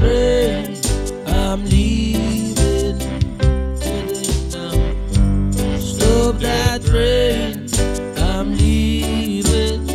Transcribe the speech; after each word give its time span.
Train. 0.00 0.76
I'm 1.26 1.62
leaving. 1.66 2.98
Stop 5.78 6.38
that 6.38 6.82
train. 6.86 7.68
I'm 8.16 8.56
leaving. 8.56 9.86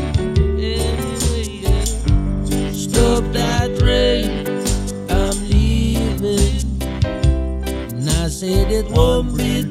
Stop 2.72 3.24
that 3.34 3.76
train. 3.80 4.46
I'm 5.10 5.50
leaving. 5.50 6.62
And 7.92 8.08
I 8.08 8.28
said 8.28 8.72
it 8.72 8.86
won't 8.92 9.36
be 9.36 9.64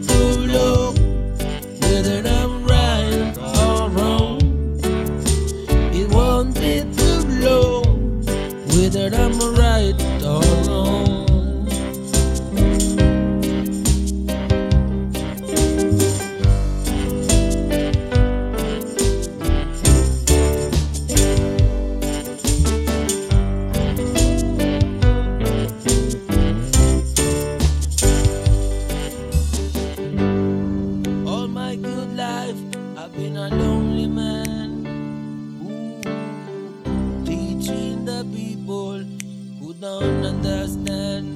don't 39.84 40.24
understand. 40.24 41.28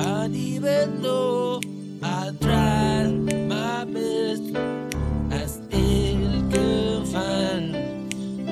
And 0.00 0.36
even 0.36 1.02
though 1.02 1.60
I 2.04 2.30
try 2.40 3.08
my 3.08 3.84
best, 3.84 4.44
I 5.32 5.44
still 5.46 6.50
can't 6.52 7.08
find 7.08 7.72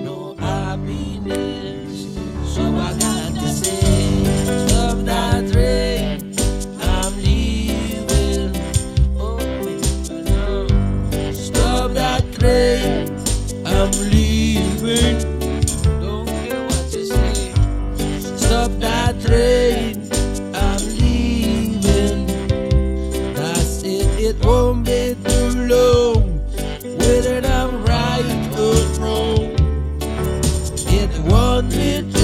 no 0.05 0.35
happiness. 0.41 2.17
So 2.53 2.63
I 2.89 2.91
got 2.99 3.35
to 3.43 3.49
say, 3.63 4.67
stop 4.67 4.99
that 5.05 5.55
rain. 5.55 6.35
I'm 13.65 13.93
leaving. 14.11 15.34
Stop 18.65 18.81
that 18.81 19.21
train. 19.21 20.09
I'm 20.55 20.81
leaving. 20.97 22.27
That's 23.35 23.83
it. 23.83 24.09
It 24.19 24.43
won't 24.43 24.87
be 24.87 25.15
too 25.23 25.51
long. 25.69 26.41
Whether 26.83 27.47
I'm 27.47 27.85
right 27.85 28.25
or 28.57 28.81
wrong. 29.03 29.53
It 30.89 31.13
won't 31.31 31.69
be 31.73 32.11
too 32.11 32.24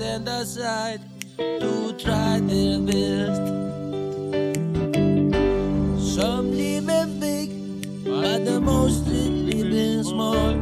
stand 0.00 0.28
aside 0.28 1.00
to 1.36 1.92
try 1.98 2.40
their 2.40 2.78
best. 2.88 3.42
Some 6.14 6.52
living 6.56 7.20
big, 7.20 7.50
but 8.04 8.46
the 8.46 8.58
most 8.62 9.06
live 9.06 9.74
in 9.86 10.02
small. 10.02 10.54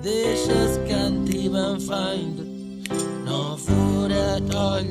They 0.00 0.34
just 0.46 0.80
can't 0.86 1.28
even 1.34 1.78
find 1.78 2.88
no 3.26 3.56
food 3.56 4.12
at 4.12 4.54
all. 4.54 4.88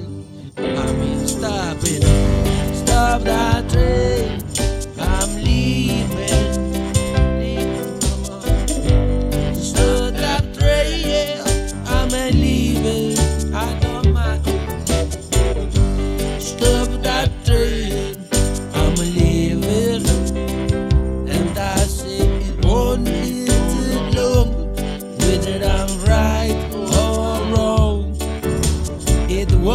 I 0.58 0.94
mean, 1.00 1.28
stop 1.28 1.78
it, 1.82 2.04
stop 2.86 3.22
that. 3.24 3.87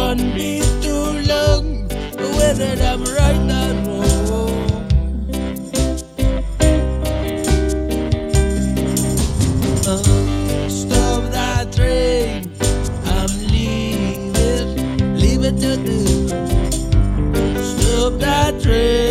It 0.03 0.05
won't 0.05 0.35
be 0.35 0.59
too 0.81 1.21
long. 1.31 1.87
Whether 2.37 2.75
I'm 2.83 3.03
right 3.05 3.39
or 3.87 4.03
wrong. 4.27 4.67
Uh, 9.87 10.69
stop 10.69 11.31
that 11.31 11.71
train. 11.73 12.51
I'm 13.05 13.31
leaving. 13.47 15.15
Leave 15.15 15.43
it 15.45 15.57
to 15.61 15.77
do. 15.77 16.27
Stop 17.63 18.19
that 18.19 18.61
train. 18.61 19.02